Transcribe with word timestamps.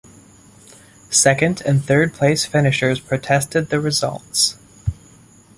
Second 1.11 1.61
and 1.63 1.85
third-place 1.85 2.43
finishers 2.47 2.99
protested 2.99 3.69
the 3.69 3.79
results. 3.79 4.57